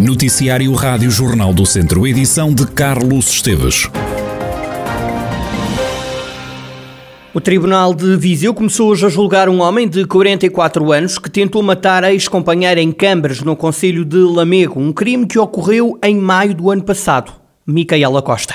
Noticiário 0.00 0.72
Rádio 0.72 1.10
Jornal 1.10 1.52
do 1.52 1.66
Centro, 1.66 2.06
edição 2.06 2.54
de 2.54 2.66
Carlos 2.66 3.28
Esteves. 3.28 3.86
O 7.34 7.40
Tribunal 7.40 7.92
de 7.92 8.16
Viseu 8.16 8.54
começou 8.54 8.88
hoje 8.88 9.04
a 9.04 9.10
julgar 9.10 9.50
um 9.50 9.60
homem 9.60 9.86
de 9.86 10.06
44 10.06 10.90
anos 10.90 11.18
que 11.18 11.28
tentou 11.28 11.62
matar 11.62 12.02
a 12.02 12.14
ex-companheira 12.14 12.80
em 12.80 12.92
Cambras, 12.92 13.42
no 13.42 13.54
Conselho 13.54 14.02
de 14.02 14.16
Lamego, 14.16 14.80
um 14.80 14.90
crime 14.90 15.26
que 15.26 15.38
ocorreu 15.38 15.98
em 16.02 16.16
maio 16.16 16.54
do 16.54 16.70
ano 16.70 16.82
passado. 16.82 17.34
Micaela 17.66 18.22
Costa. 18.22 18.54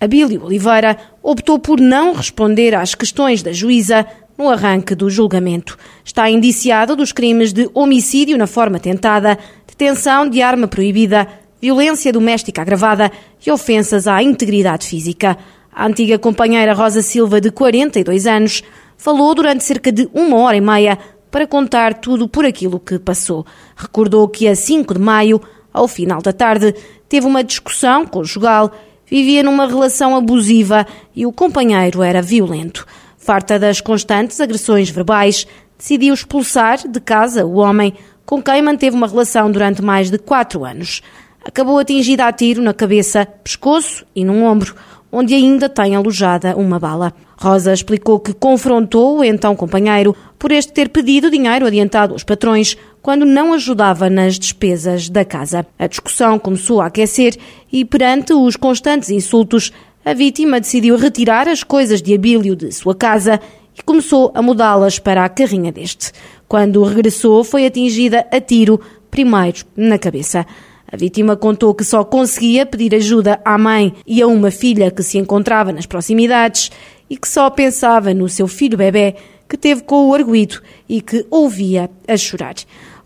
Abílio 0.00 0.44
Oliveira 0.44 0.96
optou 1.20 1.58
por 1.58 1.80
não 1.80 2.14
responder 2.14 2.76
às 2.76 2.94
questões 2.94 3.42
da 3.42 3.52
juíza 3.52 4.06
no 4.38 4.48
arranque 4.48 4.94
do 4.94 5.08
julgamento. 5.08 5.78
Está 6.04 6.28
indiciado 6.28 6.94
dos 6.94 7.12
crimes 7.12 7.52
de 7.52 7.68
homicídio 7.74 8.36
na 8.36 8.46
forma 8.46 8.78
tentada, 8.78 9.38
detenção 9.76 10.26
de 10.26 10.40
arma 10.40 10.66
proibida, 10.66 11.28
violência 11.60 12.10
doméstica 12.10 12.62
agravada 12.62 13.12
e 13.46 13.50
ofensas 13.50 14.08
à 14.08 14.22
integridade 14.22 14.86
física. 14.86 15.36
A 15.70 15.86
antiga 15.86 16.18
companheira 16.18 16.72
Rosa 16.72 17.02
Silva, 17.02 17.40
de 17.42 17.50
42 17.50 18.26
anos, 18.26 18.62
falou 18.96 19.34
durante 19.34 19.62
cerca 19.64 19.92
de 19.92 20.08
uma 20.14 20.38
hora 20.38 20.56
e 20.56 20.62
meia 20.62 20.98
para 21.30 21.46
contar 21.46 21.92
tudo 21.92 22.26
por 22.26 22.46
aquilo 22.46 22.80
que 22.80 22.98
passou. 22.98 23.44
Recordou 23.76 24.26
que 24.28 24.48
a 24.48 24.56
5 24.56 24.94
de 24.94 25.00
maio, 25.00 25.40
ao 25.70 25.86
final 25.86 26.22
da 26.22 26.32
tarde, 26.32 26.74
teve 27.06 27.26
uma 27.26 27.44
discussão 27.44 28.06
conjugal, 28.06 28.72
vivia 29.04 29.42
numa 29.42 29.66
relação 29.66 30.16
abusiva 30.16 30.86
e 31.14 31.26
o 31.26 31.32
companheiro 31.32 32.02
era 32.02 32.22
violento. 32.22 32.86
Farta 33.18 33.58
das 33.58 33.82
constantes 33.82 34.40
agressões 34.40 34.88
verbais, 34.88 35.46
decidiu 35.76 36.14
expulsar 36.14 36.88
de 36.88 37.00
casa 37.00 37.44
o 37.44 37.56
homem 37.56 37.92
com 38.26 38.42
quem 38.42 38.60
manteve 38.60 38.96
uma 38.96 39.06
relação 39.06 39.50
durante 39.50 39.80
mais 39.80 40.10
de 40.10 40.18
quatro 40.18 40.64
anos. 40.64 41.00
Acabou 41.44 41.78
atingida 41.78 42.26
a 42.26 42.32
tiro 42.32 42.60
na 42.60 42.74
cabeça, 42.74 43.24
pescoço 43.24 44.04
e 44.14 44.24
num 44.24 44.44
ombro 44.44 44.74
onde 45.12 45.34
ainda 45.34 45.68
tem 45.68 45.94
alojada 45.94 46.56
uma 46.56 46.78
bala. 46.78 47.14
Rosa 47.38 47.72
explicou 47.72 48.18
que 48.18 48.32
confrontou 48.32 49.18
o 49.18 49.24
então 49.24 49.54
companheiro 49.54 50.14
por 50.38 50.50
este 50.50 50.72
ter 50.72 50.88
pedido 50.88 51.30
dinheiro 51.30 51.66
adiantado 51.66 52.12
aos 52.12 52.24
patrões 52.24 52.76
quando 53.00 53.24
não 53.24 53.52
ajudava 53.52 54.10
nas 54.10 54.38
despesas 54.38 55.08
da 55.08 55.24
casa. 55.24 55.64
A 55.78 55.86
discussão 55.86 56.38
começou 56.38 56.80
a 56.80 56.86
aquecer 56.86 57.36
e, 57.72 57.84
perante 57.84 58.32
os 58.32 58.56
constantes 58.56 59.10
insultos, 59.10 59.72
a 60.04 60.12
vítima 60.12 60.60
decidiu 60.60 60.96
retirar 60.96 61.48
as 61.48 61.62
coisas 61.62 62.02
de 62.02 62.14
Abílio 62.14 62.56
de 62.56 62.72
sua 62.72 62.94
casa 62.94 63.40
e 63.76 63.82
começou 63.82 64.32
a 64.34 64.40
mudá-las 64.40 64.98
para 64.98 65.24
a 65.24 65.28
carrinha 65.28 65.70
deste. 65.70 66.12
Quando 66.48 66.82
regressou, 66.82 67.44
foi 67.44 67.66
atingida 67.66 68.26
a 68.30 68.40
tiro, 68.40 68.80
primeiro 69.10 69.64
na 69.76 69.98
cabeça. 69.98 70.46
A 70.90 70.96
vítima 70.96 71.36
contou 71.36 71.74
que 71.74 71.84
só 71.84 72.04
conseguia 72.04 72.64
pedir 72.64 72.94
ajuda 72.94 73.40
à 73.44 73.58
mãe 73.58 73.92
e 74.06 74.22
a 74.22 74.26
uma 74.26 74.50
filha 74.50 74.90
que 74.90 75.02
se 75.02 75.18
encontrava 75.18 75.72
nas 75.72 75.84
proximidades 75.84 76.70
e 77.10 77.16
que 77.16 77.28
só 77.28 77.50
pensava 77.50 78.14
no 78.14 78.28
seu 78.28 78.46
filho 78.46 78.78
bebê 78.78 79.16
que 79.48 79.56
teve 79.56 79.82
com 79.82 80.08
o 80.08 80.14
arguído 80.14 80.60
e 80.88 81.00
que 81.00 81.26
ouvia 81.30 81.90
a 82.06 82.16
chorar. 82.16 82.54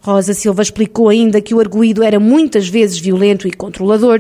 Rosa 0.03 0.33
Silva 0.33 0.63
explicou 0.63 1.09
ainda 1.09 1.41
que 1.41 1.55
o 1.55 1.61
arguído 1.61 2.03
era 2.03 2.19
muitas 2.19 2.69
vezes 2.69 2.99
violento 2.99 3.47
e 3.47 3.53
controlador. 3.53 4.19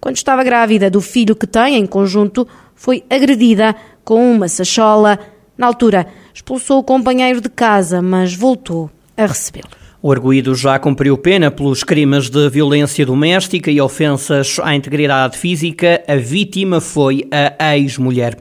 Quando 0.00 0.16
estava 0.16 0.44
grávida 0.44 0.90
do 0.90 1.00
filho 1.00 1.34
que 1.34 1.46
tem 1.46 1.76
em 1.76 1.86
conjunto, 1.86 2.46
foi 2.74 3.02
agredida 3.08 3.74
com 4.04 4.32
uma 4.32 4.48
sachola. 4.48 5.18
Na 5.56 5.66
altura, 5.66 6.06
expulsou 6.32 6.78
o 6.78 6.82
companheiro 6.82 7.40
de 7.40 7.48
casa, 7.48 8.00
mas 8.00 8.34
voltou 8.34 8.90
a 9.16 9.26
recebê-lo. 9.26 9.68
O 10.02 10.10
arguído 10.10 10.54
já 10.54 10.78
cumpriu 10.80 11.16
pena 11.16 11.48
pelos 11.48 11.84
crimes 11.84 12.28
de 12.28 12.48
violência 12.50 13.06
doméstica 13.06 13.70
e 13.70 13.80
ofensas 13.80 14.58
à 14.60 14.74
integridade 14.74 15.38
física. 15.38 16.02
A 16.08 16.16
vítima 16.16 16.80
foi 16.80 17.28
a 17.30 17.76
ex-mulher. 17.76 18.36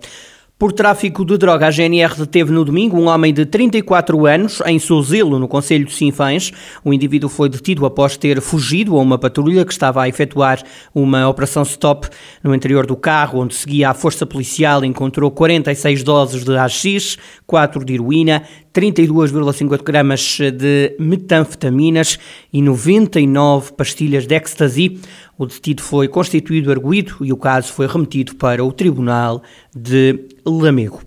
Por 0.61 0.71
tráfico 0.71 1.25
de 1.25 1.39
droga, 1.39 1.65
a 1.65 1.71
GNR 1.71 2.13
deteve 2.15 2.51
no 2.51 2.63
domingo 2.63 2.95
um 2.95 3.07
homem 3.07 3.33
de 3.33 3.47
34 3.47 4.27
anos 4.27 4.61
em 4.67 4.77
Sozelo, 4.77 5.39
no 5.39 5.47
Conselho 5.47 5.85
de 5.85 5.91
Sinfãs. 5.91 6.51
O 6.85 6.93
indivíduo 6.93 7.27
foi 7.27 7.49
detido 7.49 7.83
após 7.83 8.15
ter 8.15 8.39
fugido 8.39 8.95
a 8.95 9.01
uma 9.01 9.17
patrulha 9.17 9.65
que 9.65 9.71
estava 9.71 10.03
a 10.03 10.07
efetuar 10.07 10.61
uma 10.93 11.27
operação 11.27 11.63
stop 11.63 12.07
no 12.43 12.53
interior 12.53 12.85
do 12.85 12.95
carro, 12.95 13.39
onde 13.39 13.55
seguia 13.55 13.89
a 13.89 13.95
força 13.95 14.23
policial, 14.23 14.85
encontrou 14.85 15.31
46 15.31 16.03
doses 16.03 16.43
de 16.43 16.55
AX, 16.55 17.17
4 17.47 17.83
de 17.83 17.95
heroína, 17.95 18.43
32,50 18.73 19.83
gramas 19.83 20.37
de 20.39 20.95
metanfetaminas 20.99 22.17
e 22.51 22.61
99 22.61 23.73
pastilhas 23.73 24.25
de 24.25 24.35
ecstasy. 24.35 24.99
O 25.37 25.45
detido 25.45 25.81
foi 25.81 26.07
constituído 26.07 26.71
arguído 26.71 27.17
e 27.21 27.33
o 27.33 27.37
caso 27.37 27.73
foi 27.73 27.87
remetido 27.87 28.35
para 28.35 28.63
o 28.63 28.71
Tribunal 28.71 29.41
de 29.75 30.27
Lamego. 30.45 31.01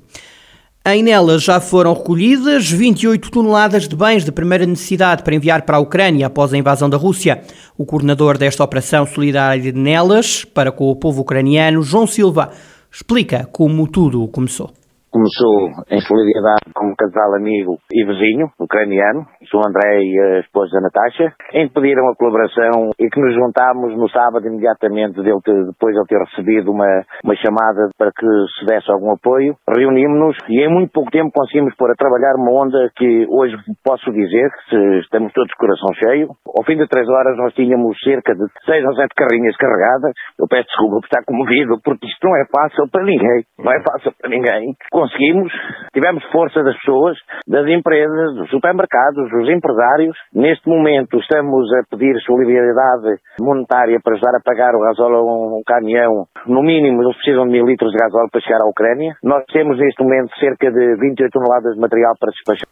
Em 0.86 1.02
nelas 1.02 1.42
já 1.42 1.60
foram 1.60 1.94
recolhidas 1.94 2.70
28 2.70 3.30
toneladas 3.30 3.88
de 3.88 3.96
bens 3.96 4.22
de 4.22 4.30
primeira 4.30 4.66
necessidade 4.66 5.22
para 5.22 5.34
enviar 5.34 5.62
para 5.62 5.78
a 5.78 5.80
Ucrânia 5.80 6.26
após 6.26 6.52
a 6.52 6.58
invasão 6.58 6.90
da 6.90 6.98
Rússia. 6.98 7.40
O 7.78 7.86
coordenador 7.86 8.36
desta 8.36 8.62
operação 8.62 9.06
solidária 9.06 9.72
de 9.72 9.72
Nelas 9.72 10.44
para 10.44 10.70
com 10.70 10.90
o 10.90 10.96
povo 10.96 11.22
ucraniano, 11.22 11.82
João 11.82 12.06
Silva, 12.06 12.50
explica 12.92 13.48
como 13.50 13.88
tudo 13.88 14.28
começou. 14.28 14.74
Começou 15.14 15.70
em 15.94 16.00
solidariedade 16.02 16.74
com 16.74 16.90
um 16.90 16.94
casal 16.98 17.38
amigo 17.38 17.78
e 17.86 18.02
vizinho, 18.02 18.50
ucraniano, 18.58 19.22
o 19.22 19.62
André 19.62 20.02
e 20.02 20.18
a 20.18 20.40
esposa 20.40 20.80
Natasha, 20.82 21.30
em 21.52 21.68
que 21.68 21.74
pediram 21.74 22.10
a 22.10 22.16
colaboração 22.16 22.90
e 22.98 23.06
que 23.06 23.20
nos 23.20 23.32
juntámos 23.32 23.94
no 23.94 24.10
sábado 24.10 24.44
imediatamente 24.44 25.22
dele 25.22 25.38
ter, 25.44 25.54
depois 25.70 25.94
de 25.94 26.00
ele 26.00 26.10
ter 26.10 26.18
recebido 26.18 26.72
uma, 26.72 27.06
uma 27.22 27.36
chamada 27.36 27.94
para 27.96 28.10
que 28.10 28.26
se 28.58 28.66
desse 28.66 28.90
algum 28.90 29.14
apoio. 29.14 29.54
Reunimos-nos 29.70 30.34
e 30.48 30.66
em 30.66 30.68
muito 30.68 30.90
pouco 30.90 31.12
tempo 31.12 31.30
conseguimos 31.30 31.76
pôr 31.76 31.92
a 31.92 31.94
trabalhar 31.94 32.34
uma 32.34 32.50
onda 32.50 32.90
que 32.96 33.24
hoje 33.30 33.54
posso 33.84 34.10
dizer 34.10 34.50
que 34.68 34.98
estamos 34.98 35.32
todos 35.32 35.46
de 35.46 35.62
coração 35.62 35.94
cheio. 35.94 36.34
Ao 36.58 36.64
fim 36.66 36.74
de 36.74 36.88
três 36.88 37.08
horas 37.08 37.38
nós 37.38 37.54
tínhamos 37.54 37.96
cerca 38.02 38.34
de 38.34 38.50
seis 38.66 38.84
ou 38.84 38.94
sete 38.96 39.14
carrinhas 39.14 39.54
carregadas. 39.58 40.10
Eu 40.40 40.48
peço 40.50 40.66
desculpa 40.66 40.98
por 40.98 41.06
estar 41.06 41.22
comovido, 41.22 41.78
porque 41.84 42.04
isto 42.04 42.26
não 42.26 42.34
é 42.34 42.42
fácil 42.50 42.90
para 42.90 43.04
ninguém. 43.04 43.46
Não 43.62 43.70
é 43.70 43.78
fácil 43.78 44.10
para 44.18 44.28
ninguém 44.28 44.74
conseguimos, 45.04 45.52
tivemos 45.92 46.24
força 46.32 46.62
das 46.62 46.76
pessoas, 46.78 47.16
das 47.46 47.68
empresas, 47.68 48.34
dos 48.36 48.48
supermercados, 48.48 49.30
dos 49.30 49.48
empresários. 49.50 50.16
Neste 50.32 50.68
momento 50.68 51.18
estamos 51.18 51.68
a 51.74 51.82
pedir 51.90 52.16
solidariedade 52.24 53.20
monetária 53.40 54.00
para 54.02 54.14
ajudar 54.14 54.36
a 54.36 54.42
pagar 54.42 54.74
o 54.74 54.80
gasóleo 54.80 55.16
a 55.16 55.58
um 55.58 55.62
caminhão. 55.66 56.26
No 56.46 56.62
mínimo, 56.62 57.02
eles 57.02 57.16
precisam 57.16 57.44
de 57.44 57.52
mil 57.52 57.66
litros 57.66 57.92
de 57.92 57.98
gasóleo 57.98 58.28
para 58.32 58.40
chegar 58.40 58.62
à 58.62 58.66
Ucrânia. 58.66 59.14
Nós 59.22 59.44
temos 59.52 59.78
neste 59.78 60.02
momento 60.02 60.32
cerca 60.38 60.70
de 60.70 60.96
28 60.96 61.30
toneladas 61.30 61.74
de 61.74 61.80
material 61.80 62.14
para 62.18 62.30
despachar. 62.30 62.68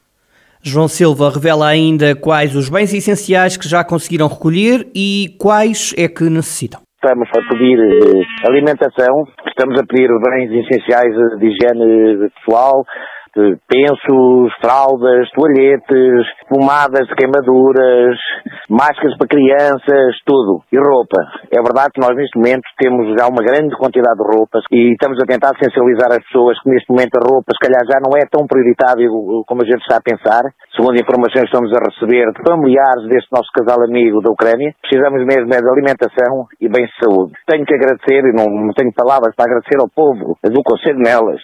João 0.64 0.87
Silva 0.87 1.28
revela 1.28 1.66
ainda 1.66 2.14
quais 2.14 2.54
os 2.54 2.70
bens 2.70 2.94
essenciais 2.94 3.56
que 3.56 3.69
já 3.69 3.84
conseguiram 3.84 4.28
recolher 4.28 4.87
e 4.94 5.34
quais 5.38 5.93
é 5.99 6.06
que 6.06 6.22
necessitam. 6.31 6.81
Estamos 7.04 7.28
a 7.36 7.52
pedir 7.52 7.80
eh, 7.80 8.46
alimentação, 8.48 9.26
estamos 9.44 9.76
a 9.76 9.84
pedir 9.84 10.06
bens 10.22 10.52
essenciais 10.52 11.12
de 11.36 11.48
higiene 11.48 12.30
pessoal, 12.30 12.84
de 13.37 13.56
pensos, 13.69 14.53
fraldas, 14.60 15.28
toalhetes, 15.32 16.26
pomadas 16.48 17.06
de 17.09 17.15
queimaduras, 17.15 18.16
máscaras 18.69 19.16
para 19.16 19.28
crianças, 19.28 20.16
tudo. 20.25 20.62
E 20.72 20.76
roupa. 20.76 21.16
É 21.50 21.60
verdade 21.60 21.93
que 21.94 22.00
nós 22.00 22.16
neste 22.16 22.37
momento 22.37 22.65
temos 22.78 23.09
já 23.19 23.26
uma 23.28 23.43
grande 23.43 23.75
quantidade 23.76 24.16
de 24.16 24.26
roupas 24.37 24.62
e 24.70 24.93
estamos 24.93 25.19
a 25.20 25.26
tentar 25.26 25.53
sensibilizar 25.56 26.12
as 26.12 26.25
pessoas 26.28 26.60
que 26.60 26.70
neste 26.70 26.88
momento 26.91 27.16
a 27.16 27.25
roupa 27.25 27.53
se 27.53 27.60
calhar 27.60 27.82
já 27.84 27.98
não 28.00 28.12
é 28.16 28.25
tão 28.28 28.47
prioritário 28.47 29.09
como 29.47 29.62
a 29.62 29.66
gente 29.66 29.81
está 29.81 29.97
a 29.97 30.04
pensar. 30.04 30.43
Segundo 30.76 30.97
informações 30.97 31.49
que 31.49 31.53
estamos 31.53 31.72
a 31.72 31.81
receber 31.84 32.32
de 32.32 32.41
familiares 32.44 33.08
deste 33.08 33.28
nosso 33.32 33.49
casal 33.52 33.82
amigo 33.85 34.20
da 34.20 34.32
Ucrânia, 34.32 34.73
precisamos 34.81 35.25
mesmo 35.25 35.52
é 35.52 35.61
de 35.61 35.69
alimentação 35.69 36.49
e 36.61 36.69
bem 36.69 36.85
de 36.85 36.96
saúde. 37.00 37.32
Tenho 37.46 37.64
que 37.64 37.75
agradecer, 37.75 38.25
e 38.25 38.32
não 38.32 38.73
tenho 38.73 38.93
palavras 38.93 39.35
para 39.37 39.46
agradecer 39.46 39.78
ao 39.81 39.88
povo 39.88 40.37
do 40.43 40.62
Conselho 40.64 40.99
Nelas, 40.99 41.40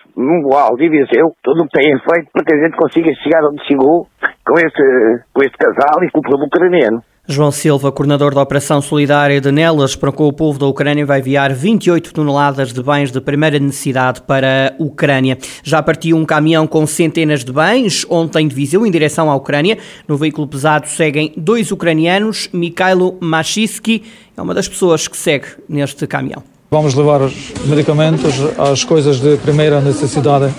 de 0.79 0.89
Viseu, 0.89 1.35
tudo 1.43 1.65
o 1.65 1.69
têm 1.79 1.97
feito 1.99 2.29
para 2.33 2.45
que 2.45 2.55
a 2.55 2.65
gente 2.65 2.77
consiga 2.77 3.09
chegar 3.23 3.47
onde 3.49 3.65
chegou 3.67 4.09
com 4.45 4.59
este, 4.59 5.23
com 5.33 5.43
este 5.43 5.57
casal 5.57 6.03
e 6.03 6.11
com 6.11 6.19
o 6.19 6.23
povo 6.23 6.45
ucraniano. 6.45 7.03
João 7.31 7.53
Silva, 7.53 7.93
coordenador 7.93 8.35
da 8.35 8.41
Operação 8.41 8.81
Solidária 8.81 9.39
de 9.39 9.53
Nelas, 9.53 9.95
para 9.95 10.11
com 10.11 10.27
o 10.27 10.33
povo 10.33 10.59
da 10.59 10.67
Ucrânia, 10.67 11.05
vai 11.05 11.21
enviar 11.21 11.53
28 11.53 12.15
toneladas 12.15 12.73
de 12.73 12.83
bens 12.83 13.13
de 13.13 13.21
primeira 13.21 13.59
necessidade 13.59 14.23
para 14.23 14.75
a 14.79 14.83
Ucrânia. 14.83 15.37
Já 15.63 15.83
partiu 15.83 16.17
um 16.17 16.25
caminhão 16.25 16.67
com 16.67 16.87
centenas 16.87 17.45
de 17.45 17.53
bens, 17.53 18.07
ontem 18.09 18.49
de 18.49 18.55
Viseu, 18.55 18.87
em 18.87 18.91
direção 18.91 19.31
à 19.31 19.37
Ucrânia. 19.37 19.77
No 20.09 20.17
veículo 20.17 20.49
pesado 20.49 20.89
seguem 20.89 21.35
dois 21.37 21.71
ucranianos. 21.71 22.49
Mikhailo 22.51 23.19
Machiski 23.21 24.03
é 24.35 24.41
uma 24.41 24.55
das 24.55 24.67
pessoas 24.67 25.07
que 25.07 25.17
segue 25.17 25.49
neste 25.69 26.07
caminhão. 26.07 26.43
Vamos 26.71 26.95
levar 26.95 27.21
os 27.21 27.53
medicamentos, 27.67 28.59
as 28.59 28.85
coisas 28.85 29.21
de 29.21 29.37
primeira 29.37 29.83
necessidade, 29.83 30.53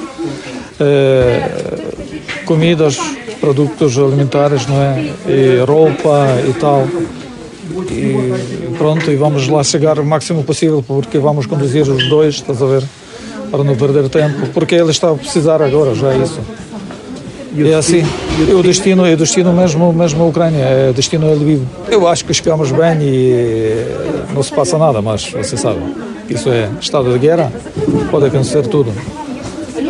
eh, 0.80 1.50
comidas, 2.46 2.98
produtos 3.40 3.98
alimentares, 3.98 4.66
não 4.68 4.82
é? 4.82 5.14
E 5.28 5.64
roupa 5.66 6.28
e 6.48 6.54
tal. 6.54 6.88
e 7.92 8.76
pronto, 8.78 9.12
e 9.12 9.16
vamos 9.16 9.48
lá 9.48 9.64
chegar 9.64 10.00
o 10.00 10.06
máximo 10.06 10.44
possível 10.44 10.84
porque 10.86 11.18
vamos 11.18 11.46
conduzir 11.46 11.84
os 11.84 12.08
dois, 12.10 12.36
estás 12.36 12.62
a 12.62 12.66
ver? 12.66 12.84
Para 13.52 13.64
não 13.64 13.76
perder 13.76 14.10
tempo, 14.10 14.48
porque 14.54 14.76
ele 14.76 14.92
está 14.92 15.10
a 15.10 15.16
precisar 15.16 15.62
agora, 15.62 15.96
já 15.96 16.14
é 16.14 16.18
isso. 16.18 16.40
É 17.58 17.74
assim, 17.74 18.04
é 18.48 18.54
o 18.54 18.62
destino, 18.62 19.06
é 19.06 19.14
o 19.14 19.18
destino 19.18 19.52
mesmo, 19.52 19.92
mesmo 19.92 20.24
a 20.24 20.28
Ucrânia, 20.28 20.64
é 20.64 20.90
o 20.92 20.94
destino 20.94 21.28
é 21.28 21.34
Lviv. 21.34 21.64
Eu 21.90 22.08
acho 22.08 22.24
que 22.24 22.34
chegamos 22.34 22.72
bem 22.72 23.02
e 23.02 23.86
não 24.34 24.44
se 24.44 24.54
passa 24.54 24.78
nada, 24.78 25.02
mas 25.02 25.32
você 25.32 25.58
sabe, 25.58 25.80
isso 26.30 26.48
é 26.50 26.70
estado 26.80 27.12
de 27.12 27.18
guerra, 27.18 27.52
pode 28.12 28.28
acontecer 28.28 28.68
tudo. 28.68 28.94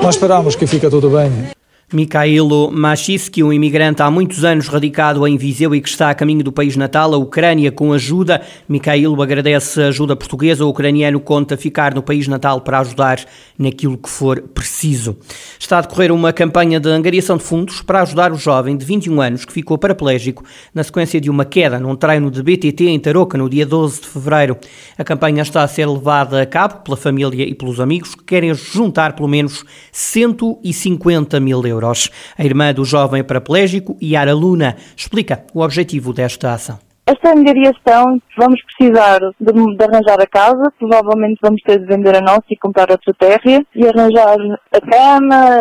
Nós 0.02 0.16
esperamos 0.16 0.56
que 0.56 0.66
fique 0.66 0.90
tudo 0.90 1.10
bem. 1.10 1.59
Mikhailo 1.92 2.70
Machiski, 2.72 3.42
um 3.42 3.52
imigrante 3.52 4.04
há 4.04 4.12
muitos 4.12 4.46
anos 4.46 4.68
radicado 4.68 5.26
em 5.26 5.36
Viseu 5.36 5.74
e 5.74 5.82
que 5.82 5.90
está 5.90 6.12
a 6.12 6.14
caminho 6.14 6.44
do 6.44 6.52
país 6.52 6.76
natal, 6.76 7.16
a 7.16 7.18
Ucrânia, 7.18 7.72
com 7.72 7.92
ajuda. 7.92 8.44
Mikhailo 8.68 9.20
agradece 9.20 9.82
a 9.82 9.88
ajuda 9.88 10.16
portuguesa. 10.16 10.64
O 10.64 10.70
ucraniano 10.70 11.20
conta 11.20 11.58
ficar 11.58 11.96
no 11.96 12.04
país 12.04 12.28
natal 12.28 12.62
para 12.62 12.82
ajudar 12.82 13.26
naquilo 13.58 13.98
que 13.98 14.08
for 14.08 14.40
preciso. 14.40 15.18
Está 15.58 15.80
a 15.80 15.82
decorrer 15.82 16.12
uma 16.12 16.32
campanha 16.32 16.80
de 16.80 16.88
angariação 16.90 17.38
de 17.38 17.44
fundos 17.44 17.82
para 17.82 18.04
ajudar 18.04 18.32
o 18.32 18.38
jovem 18.38 18.78
de 18.78 18.86
21 18.86 19.20
anos 19.20 19.44
que 19.44 19.52
ficou 19.52 19.76
paraplégico 19.76 20.44
na 20.76 20.84
sequência 20.84 21.20
de 21.20 21.28
uma 21.28 21.44
queda 21.44 21.80
num 21.80 21.96
treino 21.96 22.30
de 22.30 22.44
BTT 22.44 22.86
em 22.86 23.00
Tarouca 23.00 23.36
no 23.36 23.50
dia 23.50 23.66
12 23.66 24.02
de 24.02 24.08
fevereiro. 24.08 24.56
A 24.96 25.04
campanha 25.04 25.42
está 25.42 25.64
a 25.64 25.68
ser 25.68 25.88
levada 25.88 26.40
a 26.40 26.46
cabo 26.46 26.84
pela 26.84 26.96
família 26.96 27.50
e 27.50 27.56
pelos 27.56 27.80
amigos 27.80 28.14
que 28.14 28.24
querem 28.26 28.54
juntar 28.54 29.14
pelo 29.14 29.28
menos 29.28 29.66
150 29.92 31.40
mil 31.40 31.66
euros 31.66 31.79
euros. 31.80 32.10
A 32.38 32.44
irmã 32.44 32.74
do 32.74 32.84
jovem 32.84 33.24
paraplégico, 33.24 33.98
Yara 34.04 34.34
Luna, 34.34 34.76
explica 34.96 35.46
o 35.54 35.62
objetivo 35.62 36.14
desta 36.14 36.54
ação. 36.54 36.78
Esta 37.06 37.32
angariação 37.32 38.22
vamos 38.38 38.62
precisar 38.66 39.20
de, 39.40 39.52
de, 39.52 39.84
arranjar 39.84 40.22
a 40.22 40.28
casa, 40.28 40.72
provavelmente 40.78 41.40
vamos 41.42 41.60
ter 41.64 41.80
de 41.80 41.86
vender 41.86 42.16
a 42.16 42.22
nossa 42.22 42.46
e 42.52 42.58
comprar 42.58 42.92
outra 42.92 43.14
terra 43.16 43.66
e 43.76 43.88
arranjar 43.88 44.38
a 44.72 44.82
cama, 44.82 45.60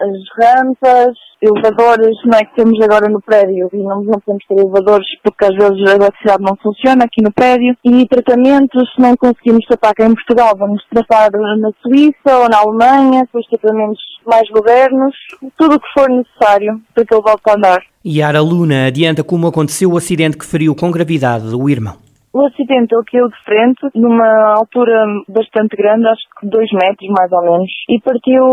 as, 0.00 0.08
as 0.08 0.56
rampas, 0.56 1.16
elevadores 1.42 2.16
não 2.24 2.38
é 2.38 2.44
que 2.44 2.54
temos 2.54 2.80
agora 2.82 3.08
no 3.08 3.20
prédio 3.20 3.68
e 3.72 3.78
não, 3.78 4.02
não 4.02 4.20
podemos 4.20 4.44
ter 4.46 4.58
elevadores 4.58 5.06
porque 5.22 5.44
às 5.44 5.54
vezes 5.54 5.88
a 5.88 5.96
eletricidade 5.96 6.42
não 6.42 6.56
funciona 6.62 7.04
aqui 7.04 7.22
no 7.22 7.32
prédio 7.32 7.76
e 7.84 8.06
tratamentos, 8.06 8.92
se 8.94 9.00
não 9.00 9.16
conseguimos 9.16 9.64
tratar 9.66 9.94
cá 9.94 10.06
em 10.06 10.14
Portugal, 10.14 10.54
vamos 10.56 10.82
tratar 10.90 11.30
na 11.32 11.70
Suíça 11.82 12.36
ou 12.38 12.48
na 12.48 12.58
Alemanha, 12.58 13.22
depois 13.22 13.46
tratamentos 13.46 14.02
mais 14.26 14.48
modernos, 14.50 15.14
tudo 15.56 15.76
o 15.76 15.80
que 15.80 15.92
for 15.94 16.08
necessário 16.10 16.80
para 16.94 17.04
que 17.04 17.14
ele 17.14 17.22
volte 17.22 17.42
a 17.48 17.54
andar. 17.54 17.82
Yara 18.06 18.40
Luna 18.40 18.86
adianta 18.86 19.24
como 19.24 19.46
aconteceu 19.46 19.92
o 19.92 19.96
acidente 19.96 20.36
que 20.36 20.46
feriu 20.46 20.74
com 20.74 20.90
gravidade 20.90 21.54
o 21.54 21.68
irmão. 21.68 22.09
O 22.32 22.46
acidente 22.46 22.94
ele 22.94 23.10
caiu 23.10 23.28
de 23.28 23.44
frente, 23.44 23.90
numa 23.94 24.54
altura 24.54 25.04
bastante 25.28 25.74
grande, 25.76 26.06
acho 26.06 26.22
que 26.38 26.46
dois 26.46 26.70
metros 26.72 27.10
mais 27.10 27.32
ou 27.32 27.42
menos, 27.42 27.70
e 27.88 28.00
partiu 28.00 28.44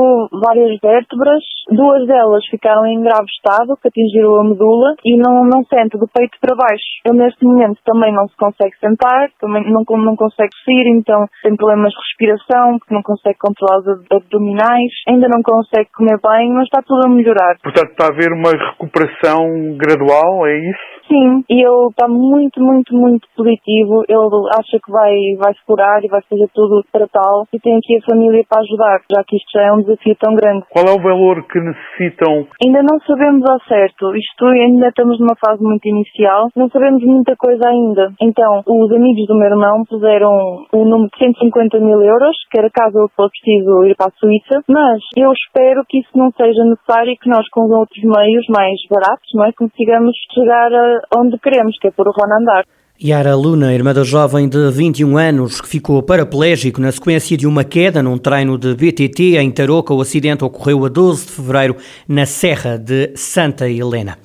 várias 0.44 0.80
vértebras. 0.82 1.44
Duas 1.70 2.08
delas 2.08 2.44
ficaram 2.50 2.88
em 2.88 3.02
grave 3.04 3.30
estado, 3.30 3.78
que 3.78 3.88
atingiram 3.88 4.42
a 4.42 4.44
medula, 4.44 4.96
e 5.06 5.16
não, 5.18 5.46
não 5.46 5.64
sente 5.66 5.98
do 5.98 6.08
peito 6.08 6.38
para 6.42 6.56
baixo. 6.56 6.90
Ele 7.06 7.20
neste 7.20 7.46
momento 7.46 7.78
também 7.86 8.12
não 8.14 8.28
se 8.28 8.36
consegue 8.36 8.74
sentar, 8.80 9.30
também 9.40 9.64
não, 9.70 9.84
não 9.86 10.16
consegue 10.16 10.54
sair, 10.66 10.98
então 10.98 11.28
tem 11.44 11.56
problemas 11.56 11.94
de 11.94 12.00
respiração, 12.02 12.80
porque 12.80 12.96
não 12.96 13.04
consegue 13.04 13.38
controlar 13.38 13.78
os 13.80 14.06
abdominais, 14.10 14.92
ainda 15.08 15.28
não 15.30 15.44
consegue 15.44 15.90
comer 15.96 16.18
bem, 16.18 16.52
mas 16.52 16.64
está 16.64 16.82
tudo 16.82 17.06
a 17.06 17.10
melhorar. 17.10 17.58
Portanto, 17.62 17.92
está 17.92 18.06
a 18.06 18.10
haver 18.10 18.34
uma 18.34 18.52
recuperação 18.52 19.78
gradual, 19.78 20.48
é 20.48 20.58
isso? 20.58 20.97
Sim, 21.08 21.44
e 21.50 21.64
ele 21.64 21.88
está 21.90 22.08
muito, 22.08 22.62
muito, 22.62 22.94
muito 22.94 23.28
positivo. 23.36 24.04
Ele 24.08 24.50
acha 24.60 24.78
que 24.84 24.92
vai, 24.92 25.16
vai 25.40 25.54
se 25.54 25.64
curar 25.66 26.04
e 26.04 26.08
vai 26.08 26.22
fazer 26.30 26.48
tudo 26.54 26.84
para 26.92 27.08
tal. 27.08 27.48
E 27.54 27.60
tem 27.60 27.78
aqui 27.78 27.98
a 27.98 28.12
família 28.12 28.44
para 28.48 28.62
ajudar, 28.62 29.00
já 29.12 29.24
que 29.24 29.38
isto 29.38 29.48
já 29.56 29.64
é 29.64 29.72
um 29.72 29.82
desafio 29.82 30.16
tão 30.20 30.36
grande. 30.36 30.66
Qual 30.70 30.86
é 30.86 30.92
o 30.92 31.02
valor 31.02 31.48
que 31.48 31.60
necessitam? 31.60 32.48
Ainda 32.64 32.84
não 32.84 33.00
sabemos 33.08 33.44
ao 33.50 33.60
certo. 33.62 34.16
Isto 34.16 34.46
ainda 34.48 34.90
estamos 34.90 35.20
numa 35.20 35.36
fase 35.40 35.64
muito 35.64 35.88
inicial. 35.88 36.50
Não 36.56 36.70
sabemos 36.70 37.04
muita 37.04 37.36
coisa 37.38 37.64
ainda. 37.70 38.12
Então, 38.22 38.62
os 38.68 38.92
amigos 38.92 39.26
do 39.28 39.36
meu 39.36 39.48
irmão 39.48 39.84
puseram 39.88 40.66
o 40.74 40.82
um 40.82 40.86
número 40.86 41.10
de 41.12 41.18
150 41.18 41.80
mil 41.80 42.02
euros, 42.02 42.36
que 42.52 42.60
era 42.60 42.70
caso 42.70 43.00
eu 43.00 43.10
fosse 43.16 43.32
preciso 43.40 43.86
ir 43.86 43.96
para 43.96 44.08
a 44.08 44.20
Suíça. 44.20 44.62
Mas 44.68 45.00
eu 45.16 45.32
espero 45.32 45.84
que 45.88 46.00
isso 46.00 46.12
não 46.16 46.32
seja 46.32 46.64
necessário 46.66 47.12
e 47.12 47.18
que 47.18 47.30
nós, 47.30 47.48
com 47.50 47.62
outros 47.62 48.04
meios 48.04 48.46
mais 48.50 48.76
baratos, 48.90 49.30
não 49.34 49.46
é, 49.46 49.52
consigamos 49.54 50.16
chegar 50.34 50.74
a 50.74 50.97
onde 51.16 51.38
queremos, 51.40 51.78
que 51.80 51.88
é 51.88 51.92
por 51.92 52.08
o 52.08 52.12
Ron 52.12 52.42
andar. 52.42 52.66
Yara 53.00 53.36
Luna, 53.36 53.76
irmã 53.76 53.94
da 53.94 54.04
jovem 54.04 54.50
de 54.50 54.72
21 54.72 55.18
anos 55.18 55.62
que 55.62 55.68
ficou 55.68 56.02
paraplégico 56.02 56.82
na 56.82 56.92
sequência 56.92 57.38
de 57.38 57.46
uma 57.46 57.64
queda 57.64 58.02
num 58.02 58.18
treino 58.18 58.58
de 58.58 58.74
BTT 58.74 59.38
em 59.38 59.52
Tarouca. 59.52 59.94
O 59.94 60.02
acidente 60.02 60.44
ocorreu 60.44 60.84
a 60.84 60.90
12 60.90 61.28
de 61.28 61.32
fevereiro 61.32 61.76
na 62.08 62.26
Serra 62.26 62.76
de 62.76 63.12
Santa 63.16 63.70
Helena. 63.70 64.18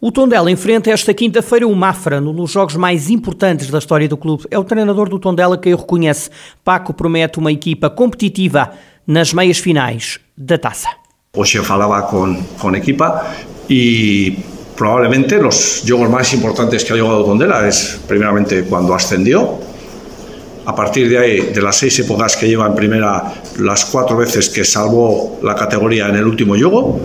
O 0.00 0.12
Tondela 0.12 0.50
enfrenta 0.50 0.90
esta 0.90 1.12
quinta-feira 1.12 1.66
o 1.66 1.74
Mafra, 1.74 2.20
num 2.20 2.32
dos 2.32 2.52
jogos 2.52 2.76
mais 2.76 3.10
importantes 3.10 3.68
da 3.70 3.78
história 3.78 4.08
do 4.08 4.16
clube. 4.16 4.44
É 4.52 4.58
o 4.58 4.64
treinador 4.64 5.08
do 5.08 5.18
Tondela 5.18 5.58
que 5.58 5.74
o 5.74 5.76
reconhece. 5.76 6.30
Paco 6.64 6.94
promete 6.94 7.40
uma 7.40 7.50
equipa 7.50 7.90
competitiva 7.90 8.70
nas 9.04 9.32
meias 9.32 9.58
finais 9.58 10.20
da 10.36 10.58
taça. 10.58 10.88
Hoje 11.36 11.58
eu 11.58 11.64
falava 11.64 12.02
com, 12.02 12.40
com 12.60 12.68
a 12.68 12.78
equipa 12.78 13.26
e 13.68 14.38
probablemente 14.82 15.38
los 15.38 15.84
juegos 15.86 16.10
más 16.10 16.34
importantes 16.34 16.84
que 16.84 16.92
ha 16.92 16.96
llegado 16.96 17.24
Tondela 17.24 17.68
es 17.68 18.00
primeramente 18.08 18.64
cuando 18.64 18.92
ascendió. 18.92 19.60
A 20.66 20.74
partir 20.74 21.08
de 21.08 21.18
ahí, 21.18 21.40
de 21.54 21.62
las 21.62 21.76
seis 21.76 21.96
épocas 22.00 22.36
que 22.36 22.48
lleva 22.48 22.66
en 22.66 22.74
primera, 22.74 23.32
las 23.60 23.84
cuatro 23.84 24.16
veces 24.16 24.48
que 24.48 24.64
salvó 24.64 25.38
la 25.40 25.54
categoría 25.54 26.08
en 26.08 26.16
el 26.16 26.26
último 26.26 26.54
juego, 26.56 27.00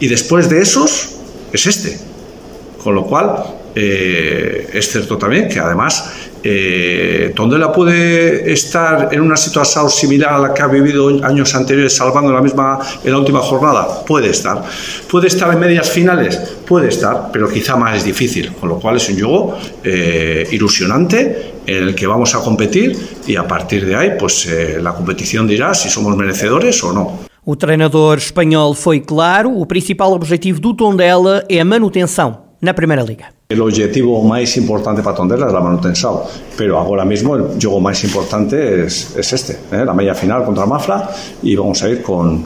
y 0.00 0.08
después 0.08 0.50
de 0.50 0.60
esos 0.60 1.10
es 1.52 1.66
este. 1.66 2.00
Con 2.82 2.96
lo 2.96 3.04
cual, 3.04 3.44
eh, 3.74 4.68
es 4.72 4.90
cierto 4.90 5.16
también 5.16 5.48
que 5.48 5.58
además 5.58 6.30
eh, 6.42 7.32
Tondela 7.36 7.70
puede 7.70 8.50
estar 8.50 9.10
en 9.12 9.20
una 9.20 9.36
situación 9.36 9.90
similar 9.90 10.34
a 10.34 10.38
la 10.38 10.54
que 10.54 10.62
ha 10.62 10.66
vivido 10.66 11.08
años 11.24 11.54
anteriores 11.54 11.94
salvando 11.94 12.32
la 12.32 12.40
misma 12.40 12.78
en 13.04 13.12
la 13.12 13.18
última 13.18 13.40
jornada, 13.40 14.04
puede 14.04 14.30
estar. 14.30 14.62
Puede 15.08 15.26
estar 15.26 15.52
en 15.52 15.60
medias 15.60 15.90
finales, 15.90 16.36
puede 16.66 16.88
estar, 16.88 17.30
pero 17.32 17.48
quizá 17.48 17.76
más 17.76 18.04
difícil, 18.04 18.52
con 18.52 18.70
lo 18.70 18.78
cual 18.78 18.96
es 18.96 19.08
un 19.10 19.18
juego 19.18 19.58
eh, 19.84 20.46
ilusionante 20.50 21.52
en 21.66 21.88
el 21.88 21.94
que 21.94 22.06
vamos 22.06 22.34
a 22.34 22.40
competir 22.40 22.96
y 23.26 23.36
a 23.36 23.46
partir 23.46 23.84
de 23.84 23.96
ahí 23.96 24.12
pues 24.18 24.46
eh, 24.46 24.78
la 24.80 24.94
competición 24.94 25.46
dirá 25.46 25.74
si 25.74 25.90
somos 25.90 26.16
merecedores 26.16 26.82
o 26.82 26.92
no. 26.92 27.30
O 27.44 27.56
treinador 27.56 28.18
espanhol 28.18 28.74
foi 28.74 29.00
claro, 29.00 29.50
o 29.58 29.66
principal 29.66 30.12
objetivo 30.12 30.60
do 30.60 30.74
Tondela 30.74 31.44
é 31.48 31.58
a 31.58 31.64
manutenção 31.64 32.56
na 32.60 32.74
Primeira 32.74 33.02
Liga. 33.02 33.39
El 33.50 33.60
objetivo 33.62 34.22
más 34.22 34.56
importante 34.58 35.02
para 35.02 35.16
Tondela 35.16 35.48
es 35.48 35.52
la 35.52 35.60
manutención, 35.60 36.20
pero 36.56 36.78
ahora 36.78 37.04
mismo 37.04 37.34
el 37.34 37.58
juego 37.60 37.80
más 37.80 38.04
importante 38.04 38.84
es 38.84 39.12
este, 39.16 39.54
¿eh? 39.72 39.84
la 39.84 39.92
media 39.92 40.14
final 40.14 40.44
contra 40.44 40.66
Mafra 40.66 41.10
y 41.42 41.56
vamos 41.56 41.82
a 41.82 41.88
ir 41.88 42.00
con, 42.00 42.44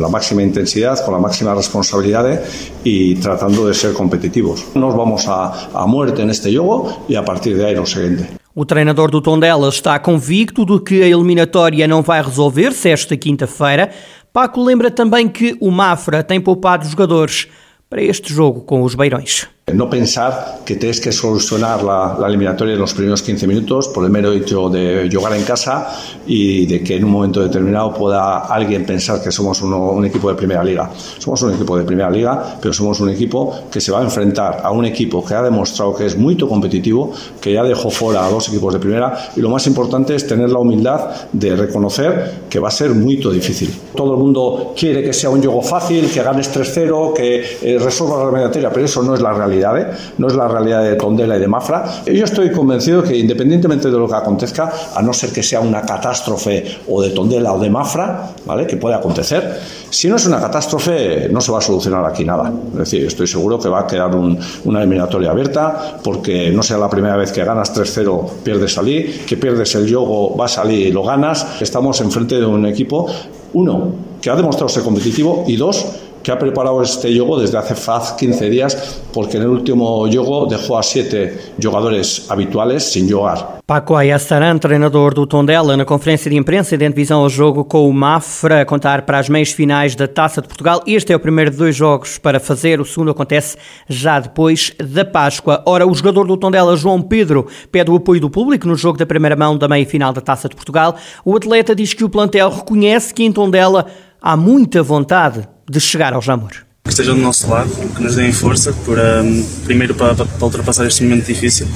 la 0.00 0.08
máxima 0.08 0.42
intensidad, 0.42 1.04
con 1.04 1.14
la 1.14 1.20
máxima 1.20 1.54
responsabilidad 1.54 2.42
y 2.82 3.14
tratando 3.14 3.68
de 3.68 3.74
ser 3.74 3.92
competitivos. 3.92 4.66
Nos 4.74 4.96
vamos 4.96 5.28
a, 5.28 5.70
a 5.72 5.86
muerte 5.86 6.22
en 6.22 6.30
este 6.30 6.50
juego 6.50 7.04
y 7.08 7.14
a 7.14 7.24
partir 7.24 7.56
de 7.56 7.66
ahí 7.66 7.76
lo 7.76 7.86
siguiente. 7.86 8.30
O 8.52 8.66
treinador 8.66 9.12
do 9.12 9.22
Tondela 9.22 9.68
está 9.68 10.02
convicto 10.02 10.64
de 10.64 10.80
que 10.80 11.04
a 11.04 11.06
eliminatória 11.06 11.86
não 11.86 12.02
vai 12.02 12.20
resolver-se 12.20 12.88
esta 12.88 13.16
quinta-feira. 13.16 13.92
Paco 14.32 14.60
lembra 14.60 14.90
também 14.90 15.28
que 15.28 15.56
o 15.60 15.70
Mafra 15.70 16.24
tem 16.24 16.40
poupado 16.40 16.88
jogadores 16.88 17.46
para 17.88 18.02
este 18.02 18.34
jogo 18.34 18.62
com 18.62 18.82
os 18.82 18.96
Beirões. 18.96 19.46
No 19.74 19.88
pensar 19.88 20.60
que 20.64 20.76
tienes 20.76 21.00
que 21.00 21.12
solucionar 21.12 21.82
la, 21.82 22.18
eliminatoria 22.26 22.74
en 22.74 22.80
los 22.80 22.94
primeros 22.94 23.22
15 23.22 23.46
minutos 23.46 23.88
por 23.88 24.04
el 24.04 24.10
mero 24.10 24.32
hecho 24.32 24.68
de 24.68 25.08
jugar 25.12 25.34
en 25.34 25.44
casa 25.44 25.88
y 26.26 26.66
de 26.66 26.82
que 26.82 26.96
en 26.96 27.04
un 27.04 27.10
momento 27.10 27.40
determinado 27.40 27.94
pueda 27.94 28.40
alguien 28.46 28.84
pensar 28.84 29.22
que 29.22 29.32
somos 29.32 29.60
un 29.62 30.04
equipo 30.04 30.28
de 30.28 30.34
primera 30.34 30.62
liga. 30.62 30.90
Somos 31.18 31.42
un 31.42 31.54
equipo 31.54 31.76
de 31.76 31.84
primera 31.84 32.10
liga, 32.10 32.58
pero 32.60 32.72
somos 32.72 33.00
un 33.00 33.10
equipo 33.10 33.54
que 33.70 33.80
se 33.80 33.92
va 33.92 34.00
a 34.00 34.02
enfrentar 34.02 34.60
a 34.62 34.70
un 34.70 34.84
equipo 34.84 35.24
que 35.24 35.34
ha 35.34 35.42
demostrado 35.42 35.94
que 35.94 36.06
es 36.06 36.16
muy 36.16 36.36
competitivo, 36.36 37.12
que 37.40 37.52
ya 37.52 37.62
dejó 37.62 37.90
fuera 37.90 38.26
a 38.26 38.30
dos 38.30 38.48
equipos 38.48 38.72
de 38.72 38.80
primera 38.80 39.30
y 39.36 39.40
lo 39.40 39.48
más 39.48 39.66
importante 39.66 40.14
es 40.14 40.26
tener 40.26 40.50
la 40.50 40.58
humildad 40.58 41.28
de 41.32 41.56
reconocer 41.56 42.40
que 42.48 42.58
va 42.58 42.68
a 42.68 42.72
ser 42.72 42.90
muy 42.90 43.16
difícil. 43.16 43.74
Todo 43.94 44.14
el 44.14 44.18
mundo 44.18 44.72
quiere 44.76 45.02
que 45.02 45.12
sea 45.12 45.30
un 45.30 45.40
juego 45.40 45.62
fácil, 45.62 46.10
que 46.10 46.22
ganes 46.22 46.54
3-0, 46.54 47.12
que 47.12 47.44
eh, 47.62 47.78
resuelva 47.78 48.18
la 48.18 48.22
eliminatoria, 48.24 48.70
pero 48.70 48.86
eso 48.86 49.02
no 49.02 49.14
es 49.14 49.20
la 49.20 49.32
realidad. 49.32 49.59
¿Eh? 49.60 49.86
no 50.18 50.26
es 50.26 50.34
la 50.34 50.48
realidad 50.48 50.82
de 50.82 50.96
Tondela 50.96 51.36
y 51.36 51.40
de 51.40 51.48
Mafra. 51.48 52.02
Yo 52.06 52.24
estoy 52.24 52.50
convencido 52.50 53.02
que 53.02 53.16
independientemente 53.16 53.90
de 53.90 53.98
lo 53.98 54.08
que 54.08 54.14
acontezca, 54.14 54.72
a 54.94 55.02
no 55.02 55.12
ser 55.12 55.30
que 55.30 55.42
sea 55.42 55.60
una 55.60 55.82
catástrofe 55.82 56.78
o 56.88 57.02
de 57.02 57.10
Tondela 57.10 57.52
o 57.52 57.58
de 57.58 57.70
Mafra, 57.70 58.30
¿vale? 58.46 58.66
que 58.66 58.76
puede 58.76 58.94
acontecer, 58.94 59.58
si 59.90 60.08
no 60.08 60.16
es 60.16 60.26
una 60.26 60.40
catástrofe, 60.40 61.28
no 61.30 61.40
se 61.40 61.52
va 61.52 61.58
a 61.58 61.60
solucionar 61.60 62.04
aquí 62.04 62.24
nada. 62.24 62.52
Es 62.72 62.78
decir, 62.78 63.06
estoy 63.06 63.26
seguro 63.26 63.58
que 63.58 63.68
va 63.68 63.80
a 63.80 63.86
quedar 63.86 64.14
un, 64.14 64.38
una 64.64 64.80
eliminatoria 64.80 65.30
abierta, 65.30 65.98
porque 66.02 66.50
no 66.50 66.62
sea 66.62 66.78
la 66.78 66.88
primera 66.88 67.16
vez 67.16 67.32
que 67.32 67.44
ganas 67.44 67.74
3-0, 67.76 68.42
pierdes 68.44 68.72
salir, 68.72 69.24
que 69.26 69.36
pierdes 69.36 69.74
el 69.74 69.86
yogo, 69.86 70.36
va 70.36 70.44
a 70.46 70.48
salir 70.48 70.86
y 70.86 70.92
lo 70.92 71.02
ganas. 71.02 71.60
Estamos 71.60 72.00
enfrente 72.00 72.36
de 72.36 72.46
un 72.46 72.66
equipo, 72.66 73.06
uno, 73.52 73.92
que 74.20 74.30
ha 74.30 74.36
demostrado 74.36 74.68
ser 74.68 74.82
competitivo 74.82 75.44
y 75.46 75.56
dos, 75.56 75.86
que 76.30 76.34
ha 76.34 76.38
preparado 76.38 76.80
este 76.80 77.12
yogo 77.12 77.40
desde 77.40 77.58
hace 77.58 77.74
faz 77.74 78.12
15 78.12 78.48
días, 78.48 79.00
porque 79.12 79.36
en 79.36 79.42
el 79.42 79.48
último 79.48 80.06
yogo 80.06 80.46
dejó 80.46 80.78
a 80.78 80.82
siete 80.84 81.54
jogadores 81.58 82.30
habituales 82.30 82.84
sin 82.84 83.08
jogar. 83.08 83.58
Paco 83.66 83.96
Ayastaran, 83.96 84.58
treinador 84.58 85.12
do 85.12 85.26
Tondela, 85.26 85.76
na 85.76 85.84
conferência 85.84 86.30
de 86.30 86.36
imprensa 86.36 86.78
de 86.78 86.88
visão 86.90 87.22
ao 87.22 87.28
jogo 87.28 87.64
com 87.64 87.88
o 87.88 87.92
Mafra, 87.92 88.60
a 88.60 88.64
contar 88.64 89.02
para 89.02 89.18
as 89.18 89.28
meias 89.28 89.50
finais 89.50 89.96
da 89.96 90.06
Taça 90.06 90.40
de 90.40 90.46
Portugal. 90.46 90.84
Este 90.86 91.12
é 91.12 91.16
o 91.16 91.20
primeiro 91.20 91.50
de 91.50 91.56
dois 91.56 91.74
jogos 91.74 92.16
para 92.16 92.38
fazer, 92.38 92.80
o 92.80 92.84
segundo 92.84 93.10
acontece 93.10 93.56
já 93.88 94.20
depois 94.20 94.72
da 94.78 95.04
Páscoa. 95.04 95.64
Ora, 95.66 95.84
o 95.84 95.92
jogador 95.92 96.28
do 96.28 96.36
Tondela, 96.36 96.76
João 96.76 97.02
Pedro, 97.02 97.48
pede 97.72 97.90
o 97.90 97.96
apoio 97.96 98.20
do 98.20 98.30
público 98.30 98.68
no 98.68 98.76
jogo 98.76 98.96
da 98.96 99.06
primeira 99.06 99.34
mão 99.34 99.58
da 99.58 99.66
meia 99.66 99.84
final 99.84 100.12
da 100.12 100.20
Taça 100.20 100.48
de 100.48 100.54
Portugal. 100.54 100.94
O 101.24 101.36
atleta 101.36 101.74
diz 101.74 101.92
que 101.92 102.04
o 102.04 102.08
plantel 102.08 102.50
reconhece 102.50 103.12
que 103.12 103.24
em 103.24 103.32
Tondela 103.32 103.86
há 104.22 104.36
muita 104.36 104.80
vontade 104.80 105.48
de 105.70 105.78
chegar 105.78 106.12
ao 106.12 106.20
Jamor. 106.20 106.50
Que 106.82 106.90
estejam 106.90 107.14
do 107.14 107.22
nosso 107.22 107.48
lado, 107.48 107.70
que 107.94 108.02
nos 108.02 108.16
deem 108.16 108.32
força, 108.32 108.72
para, 108.84 109.22
primeiro 109.64 109.94
para, 109.94 110.14
para, 110.14 110.26
ultrapassar 110.44 110.86
este 110.86 111.04
momento 111.04 111.26
difícil 111.26 111.68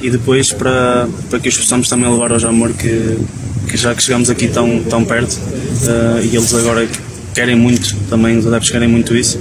e 0.00 0.10
depois 0.10 0.52
para, 0.52 1.08
para 1.30 1.38
que 1.38 1.48
os 1.48 1.56
possamos 1.56 1.88
também 1.88 2.10
levar 2.10 2.32
ao 2.32 2.38
Jamor, 2.38 2.72
que, 2.72 3.18
que 3.68 3.76
já 3.76 3.94
que 3.94 4.02
chegamos 4.02 4.28
aqui 4.30 4.48
tão, 4.48 4.82
tão 4.84 5.04
perto 5.04 5.32
uh, 5.34 6.20
e 6.22 6.34
eles 6.34 6.52
agora 6.54 6.88
querem 7.34 7.54
muito, 7.54 7.94
também 8.08 8.36
os 8.36 8.46
adeptos 8.46 8.70
querem 8.70 8.88
muito 8.88 9.14
isso, 9.14 9.38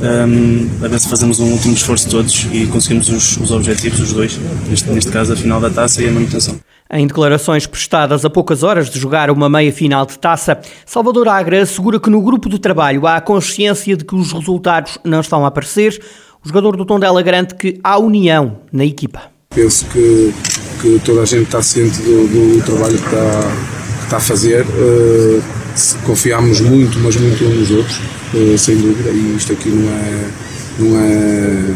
um, 0.00 0.84
a 0.84 0.88
ver 0.88 0.98
se 0.98 1.08
fazemos 1.08 1.38
um 1.38 1.52
último 1.52 1.74
esforço 1.74 2.08
todos 2.08 2.48
e 2.50 2.66
conseguimos 2.66 3.08
os, 3.08 3.36
os 3.36 3.50
objetivos, 3.52 4.00
os 4.00 4.12
dois, 4.12 4.40
neste, 4.68 4.90
neste 4.90 5.10
caso 5.10 5.32
a 5.32 5.36
final 5.36 5.60
da 5.60 5.70
taça 5.70 6.02
e 6.02 6.08
a 6.08 6.10
manutenção. 6.10 6.58
Em 6.96 7.08
declarações 7.08 7.66
prestadas 7.66 8.24
a 8.24 8.30
poucas 8.30 8.62
horas 8.62 8.88
de 8.88 9.00
jogar 9.00 9.28
uma 9.28 9.48
meia 9.48 9.72
final 9.72 10.06
de 10.06 10.16
taça, 10.16 10.60
Salvador 10.86 11.26
Agra 11.26 11.60
assegura 11.60 11.98
que 11.98 12.08
no 12.08 12.22
grupo 12.22 12.48
de 12.48 12.56
trabalho 12.56 13.04
há 13.04 13.16
a 13.16 13.20
consciência 13.20 13.96
de 13.96 14.04
que 14.04 14.14
os 14.14 14.30
resultados 14.30 14.96
não 15.02 15.18
estão 15.18 15.44
a 15.44 15.48
aparecer. 15.48 16.00
O 16.44 16.46
jogador 16.46 16.76
do 16.76 16.84
Tondela 16.84 17.20
garante 17.20 17.56
que 17.56 17.80
há 17.82 17.98
união 17.98 18.60
na 18.72 18.84
equipa. 18.84 19.22
Penso 19.52 19.84
que, 19.86 20.32
que 20.80 21.00
toda 21.04 21.22
a 21.22 21.24
gente 21.24 21.46
está 21.46 21.60
ciente 21.60 22.00
do, 22.00 22.28
do 22.28 22.64
trabalho 22.64 22.96
que 22.96 23.06
está, 23.06 23.40
que 23.98 24.04
está 24.04 24.16
a 24.18 24.20
fazer. 24.20 24.64
Uh, 24.64 25.42
confiamos 26.06 26.60
muito, 26.60 26.96
mas 27.00 27.16
muito 27.16 27.44
uns 27.44 27.58
nos 27.58 27.70
outros, 27.72 27.98
uh, 28.34 28.56
sem 28.56 28.76
dúvida, 28.76 29.10
e 29.10 29.34
isto 29.34 29.52
aqui 29.52 29.68
não 29.68 29.90
é, 29.90 30.30
não 30.78 31.00
é, 31.00 31.74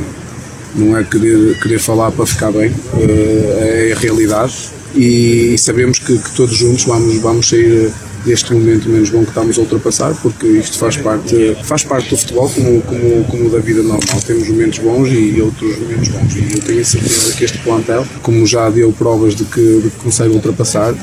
não 0.78 0.97
é 0.97 1.04
querer, 1.04 1.58
querer 1.61 1.78
falar 1.78 2.11
para 2.12 2.26
ficar 2.26 2.50
bem, 2.52 2.70
uh, 2.70 3.58
é 3.61 3.92
a 3.92 3.99
realidade. 3.99 4.70
E 4.94 5.56
sabemos 5.58 5.99
que, 5.99 6.18
que, 6.18 6.30
todos 6.35 6.56
juntos 6.56 6.85
vamos, 6.85 7.18
vamos 7.20 7.49
sair 7.49 7.92
deste 8.25 8.52
momento 8.52 8.88
menos 8.88 9.10
bom 9.10 9.22
que 9.22 9.28
estamos 9.28 9.58
a 9.58 9.60
ultrapassar, 9.60 10.14
porque 10.22 10.46
isto 10.46 10.78
faz 10.78 10.96
parte, 10.96 11.56
faz 11.62 11.84
parte 11.84 12.10
do 12.10 12.16
futebol 12.16 12.48
como, 12.50 12.80
como, 12.82 13.25
como 13.25 13.50
da 13.50 13.58
vida 13.58 13.82
normal. 13.82 14.20
Temos 14.26 14.48
momentos 14.48 14.78
bons 14.78 15.08
e 15.08 15.40
outros 15.40 15.78
menos 15.78 16.08
bons. 16.08 16.37
E 16.37 16.54
eu 16.54 16.62
tenho 16.62 16.80
a 16.80 16.84
certeza 16.84 17.37
que 17.37 17.44
este 17.44 17.58
plantel, 17.58 18.06
como 18.22 18.46
já 18.46 18.68
deu 18.70 18.92
provas 18.92 19.34
de 19.34 19.44
que, 19.44 19.80
de 19.80 19.90
que 19.90 19.96
consegue 20.02 20.34
ultrapassar, 20.34 20.94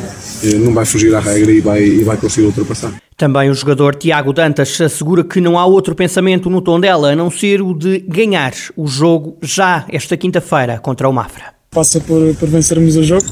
eh, 0.43 0.55
não 0.55 0.73
vai 0.73 0.85
fugir 0.85 1.13
à 1.15 1.19
regra 1.19 1.51
e 1.51 1.61
vai, 1.61 1.83
e 1.83 2.03
vai 2.03 2.17
conseguir 2.17 2.47
ultrapassar. 2.47 2.93
Também 3.17 3.49
o 3.49 3.53
jogador 3.53 3.95
Tiago 3.95 4.33
Dantas 4.33 4.79
assegura 4.81 5.23
que 5.23 5.39
não 5.39 5.57
há 5.57 5.65
outro 5.65 5.95
pensamento 5.95 6.49
no 6.49 6.61
tom 6.61 6.79
dela 6.79 7.11
a 7.11 7.15
não 7.15 7.31
ser 7.31 7.61
o 7.61 7.73
de 7.73 7.99
ganhar 7.99 8.53
o 8.75 8.87
jogo 8.87 9.37
já 9.41 9.85
esta 9.87 10.17
quinta-feira 10.17 10.79
contra 10.79 11.07
o 11.07 11.13
Mafra. 11.13 11.53
Passa 11.71 12.01
por, 12.01 12.35
por 12.35 12.49
vencermos 12.49 12.97
o 12.97 13.03
jogo, 13.03 13.25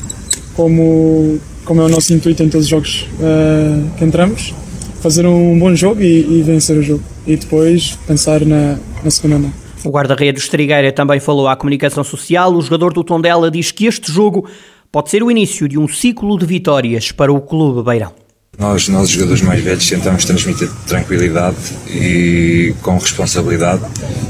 como, 0.55 1.37
como 1.65 1.81
é 1.81 1.85
o 1.85 1.89
nosso 1.89 2.13
intuito 2.13 2.43
em 2.43 2.49
todos 2.49 2.65
os 2.65 2.69
jogos 2.69 3.07
uh, 3.19 3.97
que 3.97 4.03
entramos, 4.03 4.53
fazer 5.01 5.25
um 5.25 5.57
bom 5.57 5.75
jogo 5.75 6.01
e, 6.01 6.39
e, 6.39 6.43
vencer 6.43 6.77
o 6.77 6.83
jogo. 6.83 7.03
E 7.25 7.35
depois 7.35 7.97
pensar 8.07 8.45
na, 8.45 8.77
na 9.03 9.11
segunda 9.11 9.39
mão. 9.39 9.53
O 9.83 9.89
guarda-redes 9.89 10.47
Trigueira 10.47 10.91
também 10.91 11.19
falou 11.19 11.47
à 11.47 11.55
comunicação 11.55 12.03
social. 12.03 12.53
O 12.53 12.61
jogador 12.61 12.93
do 12.93 13.03
Tondela 13.03 13.51
diz 13.51 13.71
que 13.71 13.85
este 13.85 14.11
jogo 14.11 14.47
pode 14.91 15.09
ser 15.09 15.23
o 15.23 15.29
início 15.29 15.67
de 15.67 15.77
um 15.77 15.87
ciclo 15.87 16.37
de 16.37 16.45
vitórias 16.45 17.11
para 17.11 17.33
o 17.33 17.41
Clube 17.41 17.83
Beirão. 17.83 18.13
Nós, 18.57 18.87
nós 18.87 19.09
jogadores 19.09 19.41
mais 19.41 19.63
velhos, 19.63 19.89
tentamos 19.89 20.25
transmitir 20.25 20.69
tranquilidade 20.85 21.57
e 21.89 22.73
com 22.83 22.97
responsabilidade. 22.97 23.81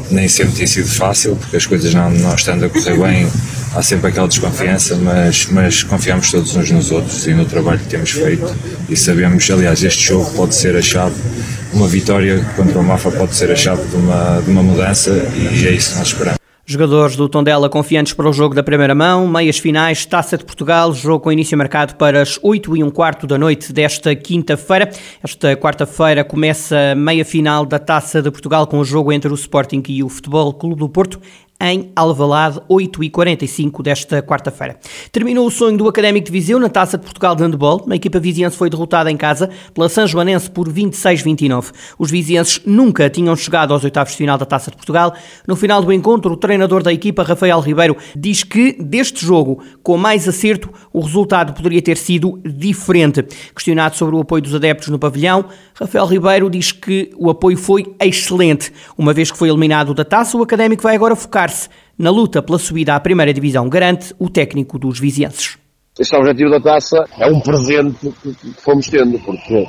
Nem 0.09 0.27
sempre 0.29 0.55
tem 0.55 0.65
sido 0.65 0.87
fácil, 0.87 1.35
porque 1.35 1.57
as 1.57 1.65
coisas 1.65 1.93
não, 1.93 2.09
não 2.09 2.33
estando 2.33 2.65
a 2.65 2.69
correr 2.69 2.97
bem, 2.97 3.27
há 3.75 3.81
sempre 3.81 4.09
aquela 4.09 4.27
desconfiança, 4.27 4.95
mas, 4.95 5.47
mas 5.47 5.83
confiamos 5.83 6.31
todos 6.31 6.55
uns 6.55 6.71
nos 6.71 6.91
outros 6.91 7.25
e 7.27 7.33
no 7.33 7.45
trabalho 7.45 7.79
que 7.79 7.87
temos 7.87 8.11
feito 8.11 8.55
e 8.89 8.95
sabemos, 8.95 9.49
aliás, 9.49 9.83
este 9.83 10.03
jogo 10.03 10.31
pode 10.35 10.55
ser 10.55 10.75
a 10.75 10.81
chave, 10.81 11.15
uma 11.73 11.87
vitória 11.87 12.43
contra 12.55 12.79
o 12.79 12.83
Mafa 12.83 13.11
pode 13.11 13.35
ser 13.35 13.51
a 13.51 13.55
chave 13.55 13.83
de 13.87 13.95
uma, 13.95 14.41
de 14.41 14.49
uma 14.49 14.63
mudança 14.63 15.11
e 15.35 15.67
é 15.67 15.71
isso 15.71 15.93
que 15.93 15.99
nós 15.99 16.07
esperamos. 16.07 16.43
Jogadores 16.65 17.17
do 17.17 17.27
Tondela 17.27 17.69
confiantes 17.69 18.13
para 18.13 18.29
o 18.29 18.31
jogo 18.31 18.55
da 18.55 18.63
primeira 18.63 18.95
mão, 18.95 19.27
meias 19.27 19.57
finais, 19.57 20.05
Taça 20.05 20.37
de 20.37 20.45
Portugal, 20.45 20.93
jogo 20.93 21.19
com 21.19 21.29
início 21.29 21.57
marcado 21.57 21.95
para 21.95 22.21
as 22.21 22.39
8 22.41 22.77
e 22.77 22.81
um 22.81 22.89
quarto 22.89 23.27
da 23.27 23.37
noite 23.37 23.73
desta 23.73 24.15
quinta-feira. 24.15 24.89
Esta 25.21 25.57
quarta-feira 25.57 26.23
começa 26.23 26.93
a 26.93 26.95
meia 26.95 27.25
final 27.25 27.65
da 27.65 27.79
Taça 27.79 28.21
de 28.21 28.31
Portugal 28.31 28.65
com 28.65 28.79
o 28.79 28.85
jogo 28.85 29.11
entre 29.11 29.29
o 29.29 29.35
Sporting 29.35 29.83
e 29.89 30.01
o 30.01 30.07
Futebol 30.07 30.53
Clube 30.53 30.79
do 30.79 30.87
Porto 30.87 31.19
em 31.63 31.93
Alvalade, 31.95 32.59
8h45 32.69 33.81
desta 33.81 34.21
quarta-feira. 34.21 34.77
Terminou 35.13 35.47
o 35.47 35.51
sonho 35.51 35.77
do 35.77 35.87
Académico 35.87 36.25
de 36.25 36.31
Viseu 36.31 36.59
na 36.59 36.67
Taça 36.67 36.97
de 36.97 37.05
Portugal 37.05 37.33
de 37.37 37.41
Handball. 37.41 37.85
A 37.89 37.95
equipa 37.95 38.19
viziense 38.19 38.57
foi 38.57 38.69
derrotada 38.69 39.09
em 39.09 39.15
casa 39.15 39.49
pela 39.73 39.87
São 39.87 40.05
Joanense 40.05 40.51
por 40.51 40.67
26-29. 40.67 41.71
Os 41.97 42.11
vizienses 42.11 42.59
nunca 42.65 43.09
tinham 43.09 43.33
chegado 43.37 43.73
aos 43.73 43.85
oitavos 43.85 44.11
de 44.11 44.17
final 44.17 44.37
da 44.37 44.45
Taça 44.45 44.71
de 44.71 44.75
Portugal. 44.75 45.13
No 45.47 45.55
final 45.55 45.81
do 45.81 45.93
encontro, 45.93 46.33
o 46.33 46.37
treinador 46.37 46.83
da 46.83 46.91
equipa, 46.91 47.23
Rafael 47.23 47.61
Ribeiro, 47.61 47.95
diz 48.13 48.43
que 48.43 48.73
deste 48.73 49.25
jogo, 49.25 49.63
com 49.81 49.95
mais 49.95 50.27
acerto, 50.27 50.69
o 50.91 50.99
resultado 50.99 51.53
poderia 51.53 51.81
ter 51.81 51.95
sido 51.95 52.41
diferente. 52.43 53.23
Questionado 53.55 53.95
sobre 53.95 54.17
o 54.17 54.19
apoio 54.19 54.43
dos 54.43 54.53
adeptos 54.53 54.89
no 54.89 54.99
pavilhão, 54.99 55.45
Rafael 55.75 56.05
Ribeiro 56.05 56.49
diz 56.49 56.71
que 56.71 57.11
o 57.17 57.29
apoio 57.29 57.57
foi 57.57 57.95
excelente. 57.99 58.71
Uma 58.97 59.13
vez 59.13 59.31
que 59.31 59.37
foi 59.37 59.49
eliminado 59.49 59.93
da 59.93 60.05
taça, 60.05 60.37
o 60.37 60.43
Académico 60.43 60.83
vai 60.83 60.95
agora 60.95 61.15
focar-se 61.15 61.67
na 61.97 62.11
luta 62.11 62.41
pela 62.41 62.59
subida 62.59 62.95
à 62.95 62.99
primeira 62.99 63.33
divisão, 63.33 63.67
garante 63.67 64.13
o 64.19 64.29
técnico 64.29 64.77
dos 64.77 64.99
vizienses. 64.99 65.57
Este 65.99 66.15
objetivo 66.15 66.49
da 66.49 66.59
taça 66.59 67.05
é 67.19 67.27
um 67.27 67.39
presente 67.39 68.11
que 68.21 68.53
fomos 68.61 68.87
tendo, 68.87 69.19
porque, 69.19 69.67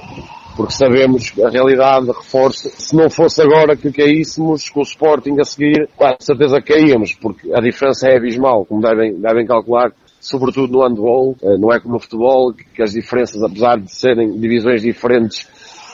porque 0.56 0.72
sabemos 0.72 1.32
a 1.42 1.50
realidade, 1.50 2.06
reforço. 2.06 2.68
Se 2.70 2.96
não 2.96 3.10
fosse 3.10 3.42
agora 3.42 3.76
que 3.76 3.92
caíssemos 3.92 4.68
com 4.70 4.80
o 4.80 4.84
Sporting 4.84 5.38
a 5.40 5.44
seguir, 5.44 5.88
com 5.96 6.16
certeza 6.18 6.62
caíamos, 6.62 7.14
porque 7.14 7.52
a 7.52 7.60
diferença 7.60 8.08
é 8.08 8.16
abismal, 8.16 8.64
como 8.64 8.80
devem, 8.80 9.20
devem 9.20 9.46
calcular 9.46 9.92
sobretudo 10.24 10.72
no 10.72 10.82
handball, 10.82 11.36
eh, 11.42 11.58
não 11.58 11.70
é 11.70 11.78
como 11.78 11.94
no 11.94 12.00
futebol, 12.00 12.52
que 12.54 12.82
as 12.82 12.92
diferenças, 12.92 13.42
apesar 13.42 13.78
de 13.78 13.94
serem 13.94 14.40
divisões 14.40 14.80
diferentes, 14.80 15.46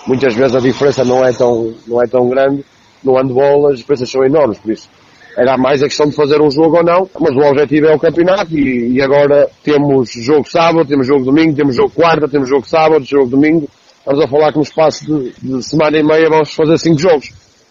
muitas 0.07 0.35
vezes 0.35 0.57
a 0.57 0.61
diferença 0.61 1.05
não 1.05 1.25
é 1.25 1.33
tão, 1.33 1.75
não 1.87 2.03
é 2.03 2.07
tão 2.07 2.29
grande. 2.29 2.65
No 3.03 3.17
handball 3.17 3.69
as 3.69 3.79
diferenças 3.79 4.11
são 4.11 4.25
enormes, 4.25 4.59
por 4.59 4.73
isso 4.73 4.89
era 5.37 5.57
mais 5.57 5.83
a 5.83 5.87
questão 5.87 6.07
de 6.07 6.15
fazer 6.15 6.41
um 6.41 6.51
jogo 6.51 6.79
ou 6.79 6.85
não, 6.85 7.09
mas 7.19 7.35
o 7.35 7.41
objetivo 7.41 7.87
é 7.87 7.95
o 7.95 7.99
campeonato 7.99 8.57
e, 8.57 8.93
e 8.93 9.03
agora 9.03 9.49
temos 9.63 10.11
jogo 10.13 10.49
sábado, 10.49 10.87
temos 10.87 11.07
jogo 11.07 11.25
domingo, 11.25 11.55
temos 11.55 11.77
jogo 11.77 11.91
quarta, 11.91 12.29
temos 12.29 12.49
jogo 12.49 12.67
sábado, 12.67 13.05
jogo 13.05 13.29
domingo. 13.29 13.69
Estamos 13.99 14.25
a 14.25 14.29
falar 14.29 14.51
que 14.51 14.59
no 14.59 14.63
espaço 14.63 15.05
de, 15.07 15.33
de 15.41 15.63
semana 15.63 15.99
e 15.99 16.03
meia 16.03 16.29
vamos 16.29 16.53
fazer 16.53 16.79
cinco 16.79 16.99
jogos. 16.99 17.31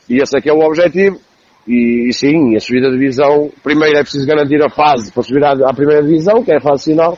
E 0.09 0.21
esse 0.21 0.38
aqui 0.38 0.50
é 0.50 0.53
o 0.53 0.59
objetivo. 0.59 1.19
E, 1.67 2.09
e 2.09 2.13
sim, 2.13 2.55
a 2.55 2.59
subida 2.59 2.89
de 2.89 2.98
divisão, 2.98 3.51
primeiro 3.62 3.98
é 3.98 4.01
preciso 4.01 4.25
garantir 4.25 4.63
a 4.63 4.69
fase 4.69 5.12
para 5.12 5.24
subir 5.24 5.43
à, 5.43 5.51
à 5.51 5.74
primeira 5.74 6.01
divisão, 6.01 6.43
que 6.43 6.51
é 6.51 6.57
a 6.57 6.62
fase 6.62 6.86
final, 6.86 7.17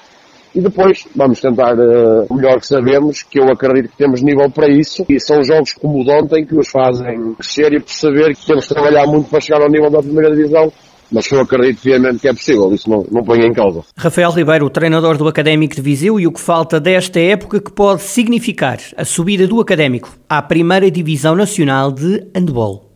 e 0.54 0.62
depois 0.62 1.06
vamos 1.16 1.40
tentar 1.40 1.76
uh, 1.76 2.26
o 2.30 2.36
melhor 2.36 2.60
que 2.60 2.68
sabemos, 2.68 3.24
que 3.24 3.40
eu 3.40 3.50
acredito 3.50 3.90
que 3.90 3.98
temos 3.98 4.22
nível 4.22 4.50
para 4.50 4.70
isso, 4.70 5.06
e 5.08 5.20
são 5.20 5.44
jogos 5.44 5.74
como 5.74 6.02
o 6.02 6.04
de 6.04 6.12
ontem 6.12 6.46
que 6.46 6.54
nos 6.54 6.70
fazem 6.70 7.34
crescer 7.36 7.74
e 7.74 7.80
perceber 7.80 8.36
que 8.36 8.46
temos 8.46 8.68
que 8.68 8.74
trabalhar 8.74 9.06
muito 9.08 9.30
para 9.30 9.40
chegar 9.40 9.62
ao 9.62 9.70
nível 9.70 9.90
da 9.90 10.00
primeira 10.00 10.36
divisão, 10.36 10.72
mas 11.12 11.30
eu 11.30 11.42
acredito 11.42 11.82
piamente 11.82 12.20
que 12.20 12.28
é 12.28 12.34
possível, 12.34 12.74
isso 12.74 12.90
não, 12.90 13.06
não 13.12 13.24
põe 13.24 13.40
em 13.40 13.54
causa. 13.54 13.84
Rafael 13.98 14.32
Ribeiro, 14.32 14.70
treinador 14.70 15.18
do 15.18 15.28
Académico 15.28 15.76
de 15.76 15.82
Viseu, 15.82 16.20
e 16.20 16.28
o 16.28 16.32
que 16.32 16.40
falta 16.40 16.80
desta 16.80 17.20
época 17.20 17.60
que 17.60 17.72
pode 17.72 18.02
significar 18.02 18.80
a 18.96 19.04
subida 19.04 19.48
do 19.48 19.60
Académico 19.60 20.10
à 20.30 20.42
primeira 20.42 20.90
divisão 20.90 21.36
nacional 21.36 21.92
de 21.92 22.26
handball. 22.36 22.91